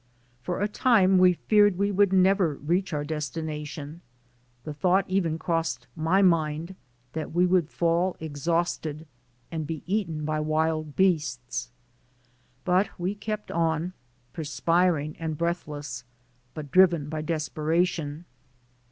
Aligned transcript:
For 0.41 0.59
a 0.61 0.67
time 0.67 1.19
we 1.19 1.33
feared 1.33 1.77
we 1.77 1.91
would 1.91 2.11
never 2.11 2.55
reach 2.55 2.91
our 2.91 3.03
destination; 3.05 4.01
the 4.63 4.73
thought 4.73 5.07
even 5.07 5.37
crossed 5.37 5.85
my 5.95 6.23
mind 6.23 6.73
that 7.13 7.33
we 7.35 7.45
would 7.45 7.69
fall 7.69 8.17
exhausted 8.19 9.05
and 9.51 9.67
be 9.67 9.83
eaten 9.85 10.25
by 10.25 10.39
wild 10.39 10.95
beasts. 10.95 11.69
But 12.65 12.89
we 12.99 13.13
kept 13.13 13.51
on, 13.51 13.93
per 14.33 14.43
spiring 14.43 15.17
and 15.19 15.37
breathless, 15.37 16.03
but 16.55 16.71
driven 16.71 17.07
by 17.07 17.21
desperation. 17.21 18.25